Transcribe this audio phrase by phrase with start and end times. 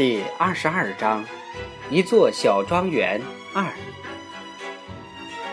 [0.00, 1.22] 第二十二章，
[1.90, 3.20] 一座小庄园
[3.52, 3.66] 二。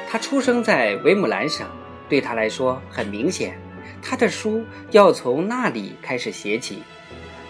[0.10, 1.68] 他出生在维姆兰省，
[2.08, 3.60] 对他来说很明显，
[4.02, 6.82] 他的书要从那里开始写起。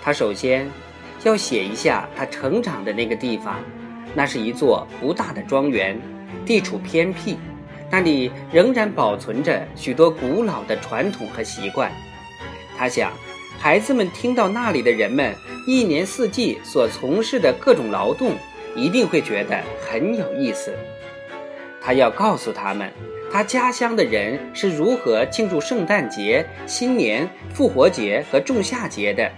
[0.01, 0.67] 他首先
[1.21, 3.59] 要写一下他成长的那个地方，
[4.15, 6.01] 那是一座不大的庄园，
[6.47, 7.37] 地处偏僻，
[7.91, 11.91] 那里仍然保存着许多古老的传统和习惯。
[12.75, 13.11] 他想。
[13.59, 18.33] 孩子们听到那里的人们一年四季所从事的各种劳动，
[18.75, 20.73] 一定会觉得很有意思。
[21.81, 22.89] 他要告诉他们，
[23.31, 29.29] 他家乡的人是如何庆祝圣诞节、新年、复活节和仲夏节的，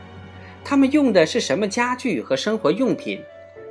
[0.64, 3.24] 他们用的是什么家具和生活用品，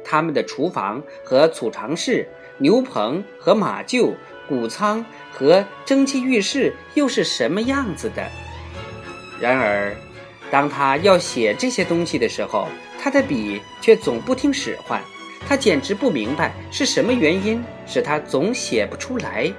[0.05, 4.15] 他们的厨房和储藏室、牛棚和马厩、
[4.49, 8.27] 谷仓和蒸汽浴室又是什么样子的。
[9.39, 9.95] 然而。
[10.51, 12.69] 当他要写这些东西的时候，
[13.01, 15.01] 他的笔却总不听使唤。
[15.47, 19.51] 他简直不明白是什么原因使他总写不出来。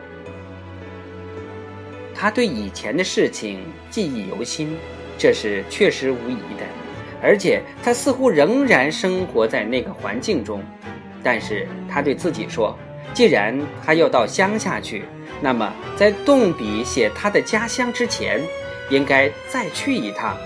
[2.14, 4.78] 他对以前的事情记忆犹新，
[5.18, 6.66] 这是确实无疑的。
[7.22, 10.64] 而且他似乎仍然生活在那个环境中。
[11.24, 12.78] 但是他对自己说
[13.14, 15.04] ：“既然他要到乡下去，
[15.42, 18.42] 那么在动笔写他的家乡之前，
[18.90, 20.38] 应该再去一趟。”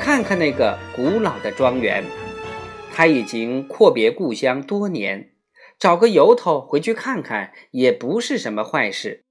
[0.00, 2.02] 看看那个古老的庄园，
[2.90, 5.32] 他已经阔别故乡多年，
[5.78, 9.24] 找个由头回去看看也不是什么坏事。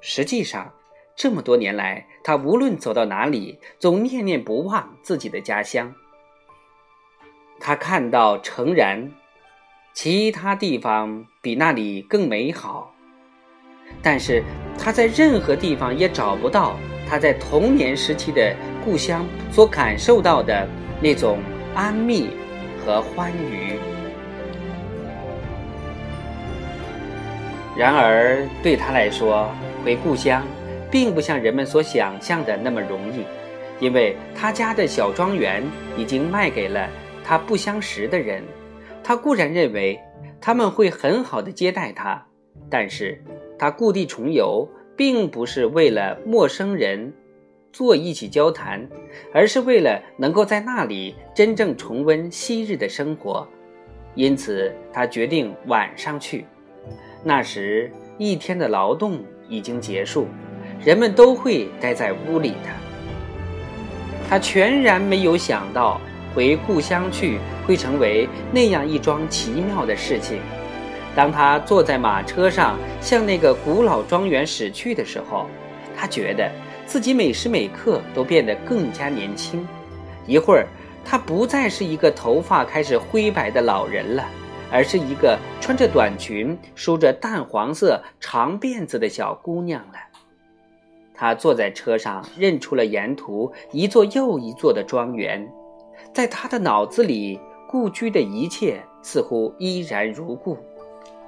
[0.00, 0.74] 实际上，
[1.16, 5.94] 这么多年来，他无论走到哪里，总念念不忘自己的家乡。
[7.60, 9.08] 他看到诚然，
[9.94, 12.92] 其他地方比那里更美好，
[14.02, 14.42] 但是
[14.76, 16.76] 他在任何地方也找不到。
[17.06, 20.68] 他在童年时期的故乡所感受到的
[21.00, 21.38] 那种
[21.74, 22.28] 安谧
[22.84, 23.78] 和欢愉。
[27.76, 29.50] 然而，对他来说，
[29.84, 30.44] 回故乡
[30.90, 33.24] 并不像人们所想象的那么容易，
[33.80, 35.62] 因为他家的小庄园
[35.96, 36.88] 已经卖给了
[37.24, 38.42] 他不相识的人。
[39.02, 39.98] 他固然认为
[40.40, 42.24] 他们会很好的接待他，
[42.70, 43.20] 但是
[43.58, 44.68] 他故地重游。
[44.96, 47.12] 并不是为了陌生人
[47.74, 48.88] 坐一起交谈，
[49.32, 53.44] 而是为了能够在那里真正重温昔日的生活。
[54.14, 56.46] 因此，他决定晚上去。
[57.24, 59.18] 那时，一天的劳动
[59.48, 60.28] 已经结束，
[60.84, 62.70] 人们都会待在屋里的。
[64.30, 66.00] 他全然没有想到
[66.32, 70.38] 回故乡去会成为那样一桩奇妙的事情。
[71.16, 75.46] 当他坐在马车上向那个古老庄园驶去的时候，
[75.96, 76.48] 他觉得
[76.86, 79.66] 自己每时每刻都变得更加年轻。
[80.26, 80.66] 一会儿，
[81.04, 84.24] 他不再是一个头发开始灰白的老人了，
[84.70, 89.98] 而是一个穿着短裙、梳着淡黄色长辫子的小姑娘了。
[91.14, 95.48] 他坐在车上，认出了沿途一座又一座的庄园，
[96.12, 100.58] 在他的脑子里，故居的一切似乎依然如故。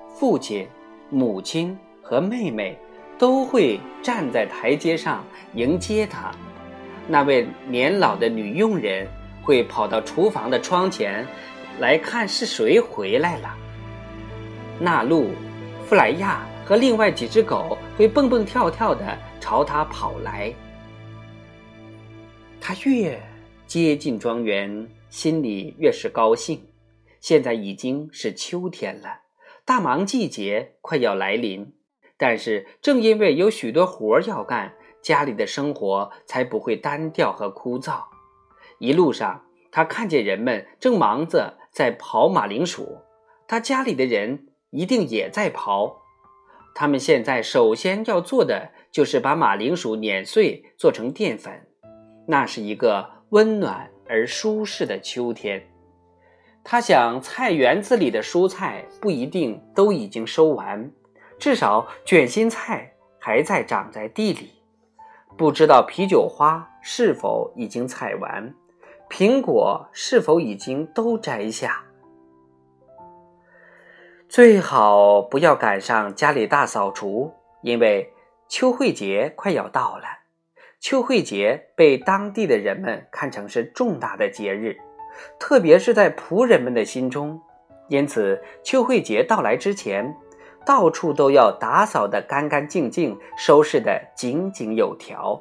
[0.09, 0.67] 父亲、
[1.11, 2.77] 母亲和妹妹
[3.19, 6.31] 都会站在台阶上迎接他。
[7.09, 9.07] 那位年老的女佣人
[9.43, 11.27] 会跑到厨房的窗前
[11.79, 13.57] 来看是谁回来了。
[14.79, 15.31] 纳露、
[15.87, 20.53] 弗莱亚和另外几只狗会蹦蹦跳跳地朝他跑来。
[22.61, 23.21] 他越
[23.67, 26.61] 接近庄园，心里越是高兴。
[27.21, 29.21] 现在已经是秋天了。
[29.65, 31.73] 大忙季节快要来临，
[32.19, 38.05] 但是正因为有许多活儿要干，家里的生活才不会单调和枯燥。
[38.79, 42.99] 一路上，他看见人们正忙着在刨马铃薯，
[43.47, 45.97] 他家里的人一定也在刨。
[46.75, 51.67] 他们现在首先要做的就是把马铃薯碾碎，做成淀粉。
[52.27, 55.67] 那是一个温暖而舒适的秋天。
[56.65, 60.91] 他想，菜园子里的蔬菜不一定都已经收完，
[61.39, 64.53] 至少卷心菜还在长在地里。
[65.37, 68.55] 不知道啤酒花是否已经采完，
[69.11, 71.85] 苹果是否已经都摘下。
[74.29, 78.13] 最好不要赶上家里大扫除，因为
[78.49, 80.05] 秋会节快要到了。
[80.81, 84.77] 秋会节被当地的人们看成是重大的节日。
[85.39, 87.41] 特别是在仆人们的心中，
[87.89, 90.15] 因此秋会节到来之前，
[90.67, 95.41] 到处都要打扫得干干净净，收拾得井井有条。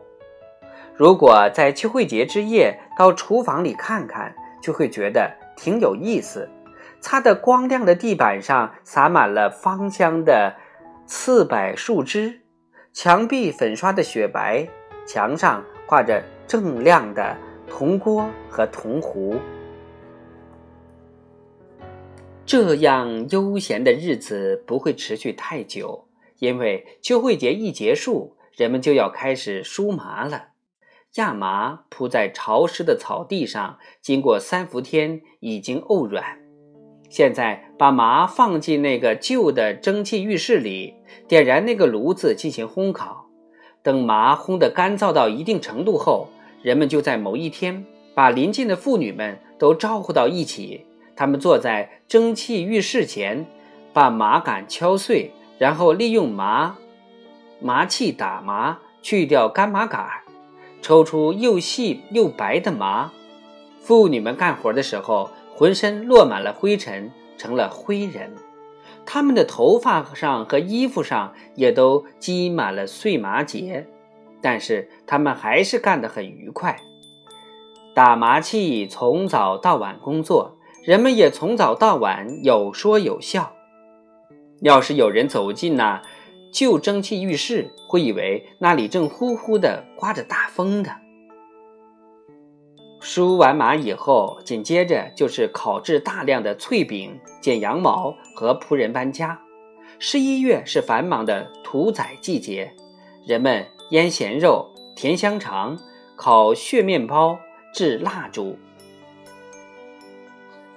[0.95, 6.47] 如果在秋会节之夜到厨房里看看，就会觉得挺有意思。
[7.01, 10.55] 擦得光亮的地板上洒满了芳香的
[11.05, 12.41] 刺柏树枝，
[12.93, 14.67] 墙壁粉刷的雪白，
[15.05, 17.35] 墙上挂着锃亮的
[17.67, 19.35] 铜锅和铜壶。
[22.45, 26.05] 这样悠闲的日子不会持续太久，
[26.37, 30.49] 因为秋会节一结束，人们就要开始梳麻了。
[31.15, 36.39] 亚麻铺在潮湿的草地上，经过三伏天已经沤软。
[37.09, 40.93] 现在把麻放进那个旧的蒸汽浴室里，
[41.27, 43.25] 点燃那个炉子进行烘烤。
[43.81, 46.27] 等麻烘得干燥到一定程度后，
[46.61, 50.85] 人们就在某一天把邻近的妇女们都招呼到一起。
[51.15, 53.45] 他们坐在蒸汽浴室前，
[53.93, 56.77] 把麻杆敲碎，然后利用麻
[57.61, 60.05] 麻器打麻，去掉干麻杆，
[60.81, 63.11] 抽出又细又白的麻。
[63.79, 65.29] 妇女们干活的时候。
[65.57, 68.35] 浑身落满了灰尘，成了灰人。
[69.05, 73.87] 他们的头发上和衣服上也都积满了碎麻结，
[74.41, 76.75] 但是他们还是干得很愉快。
[77.93, 80.54] 打麻器从早到晚工作，
[80.85, 83.55] 人们也从早到晚有说有笑。
[84.61, 85.99] 要是有人走进那
[86.53, 90.91] 旧蒸汽浴室，会以为那里正呼呼的刮着大风呢。
[93.01, 99.39] 梳完马以后，紧接着就是烤制大量的脆饼、剪羊毛和仆人搬家。
[99.97, 102.71] 十一月是繁忙的屠宰季节，
[103.25, 105.77] 人们腌咸肉、甜香肠、
[106.15, 107.39] 烤血面包、
[107.73, 108.57] 制蜡烛。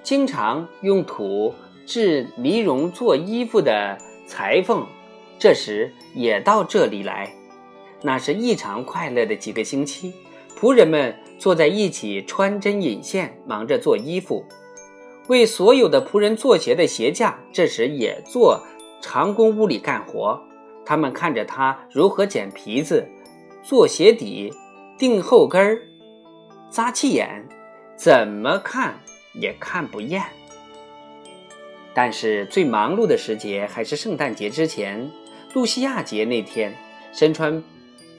[0.08, 4.86] 经常用土制呢绒做衣服的裁缝，
[5.38, 7.30] 这时也到这里来。
[8.00, 10.14] 那是异常快乐的几个星期。
[10.58, 14.46] 仆人们坐在一起穿针引线，忙着做衣服。
[15.26, 18.62] 为所有的仆人做鞋的鞋匠，这时也做
[19.02, 20.42] 长工屋里干活。
[20.86, 23.06] 他们看着他如何剪皮子、
[23.62, 24.50] 做鞋底、
[24.96, 25.82] 钉后跟儿、
[26.70, 27.46] 扎气眼，
[27.94, 29.00] 怎么看
[29.40, 30.22] 也看不厌。
[31.94, 35.10] 但是最忙碌的时节还是圣诞节之前，
[35.54, 36.76] 露西亚节那天，
[37.12, 37.62] 身穿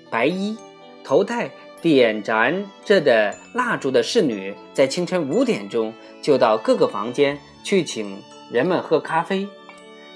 [0.10, 0.58] 白衣，
[1.04, 1.50] 头戴。
[1.82, 9.48] 点燃着的蜡烛的侍女，在清晨五点钟就到各个房间去请人们喝咖啡。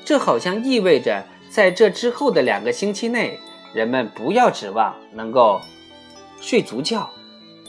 [0.04, 3.40] 这好像意味着，在这之后的两个星期内，
[3.74, 5.62] 人们不要指望能够
[6.42, 7.10] 睡足觉，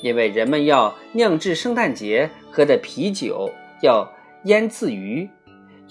[0.03, 3.51] 因为人们要酿制圣诞节喝的啤酒，
[3.83, 4.09] 要
[4.45, 5.29] 腌制鱼，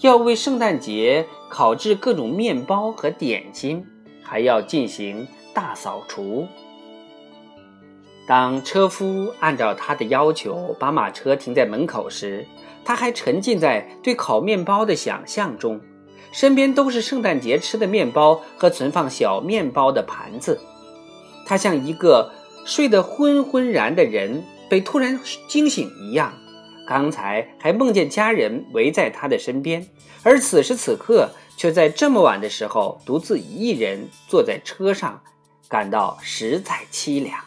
[0.00, 3.86] 要为圣诞节烤制各种面包和点心，
[4.22, 6.48] 还要进行大扫除。
[8.26, 12.46] 当车夫按照他的要求把马车停在门口时，
[12.82, 15.78] 他还沉浸在对烤面包的想象中，
[16.32, 20.58] 身边都是圣诞节吃的面包和存放小面包的盘子。
[21.44, 22.32] 他像一个
[22.64, 26.32] 睡得昏昏然的人被突然惊醒一样，
[26.86, 29.86] 刚才还梦见家人围在他的身边，
[30.22, 35.22] 而此时此刻却在这么晚的时候独自一人坐在车上，
[35.68, 37.38] 感到实在凄凉。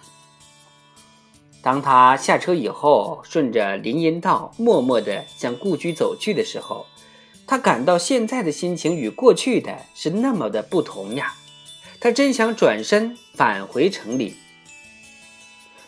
[1.61, 6.85] 当他下车以后，顺着林荫道默默地向故居走去的时候，
[7.45, 11.35] 他感到现在的心情与过去的是那么的不同呀！
[11.99, 14.35] 他真想转身返回城里。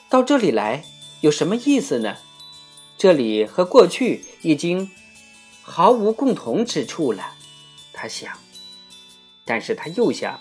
[0.09, 0.83] 到这里来
[1.21, 2.17] 有什么意思呢？
[2.99, 4.91] 这里和过去已经
[5.61, 7.31] 毫无共同之处了，
[7.93, 8.37] 他想。
[9.45, 10.37] 但是他又想，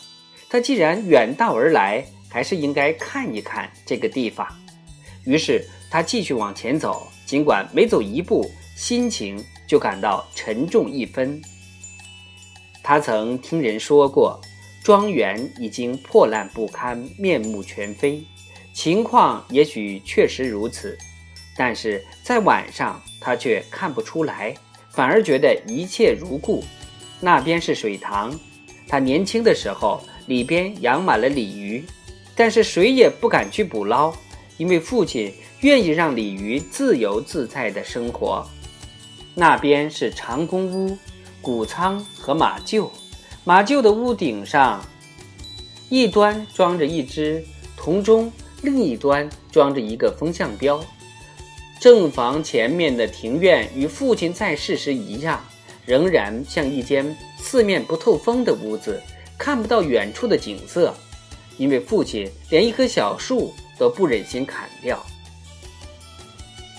[0.50, 4.44] 他既然远道而来，还是应该看一看这个地方。
[5.24, 11.40] 于是他继续往前走，尽管每走一步，心情就感到沉重一分。
[12.82, 14.40] 他曾听人说过，
[14.82, 18.20] 庄园已经破烂不堪，面目全非。
[18.72, 20.98] 情况也许确实如此，
[21.58, 24.54] 但是在晚上他却看不出来，
[24.90, 26.62] 反而觉得一切如故。
[27.18, 28.32] 那边是水塘，
[28.86, 31.84] 他年轻的时候里边养满了鲤鱼，
[32.36, 34.14] 但是谁也不敢去捕捞。
[34.56, 38.48] 因为父亲愿意让鲤鱼自由自在的生活。
[39.34, 40.96] 那边是长工屋、
[41.42, 42.88] 谷仓和马厩。
[43.44, 44.84] 马厩的屋顶上，
[45.88, 47.44] 一端装着一只
[47.76, 50.84] 铜钟，另一端装着一个风向标。
[51.80, 55.44] 正房前面的庭院与父亲在世时一样
[55.86, 59.00] 仍然像一间四面不透风的屋子
[59.38, 60.92] 看不到远处的景色
[61.56, 65.04] 因为父亲连一棵小树都不忍心砍掉。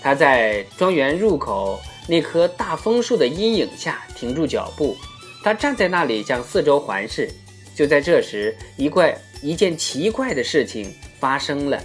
[0.01, 4.95] 他在庄园入口那棵大枫树的阴影下停住脚步
[5.43, 7.29] 他站在那里向四周环视
[7.75, 11.81] 就在这时一怪一件奇怪的事情发生了。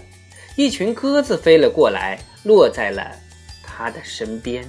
[0.56, 3.10] 一群鸽子飞了过来落在了
[3.62, 4.64] 他的身边。